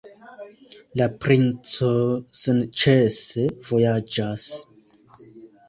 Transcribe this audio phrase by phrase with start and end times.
[1.01, 1.91] La princo
[2.39, 4.51] senĉese vojaĝas.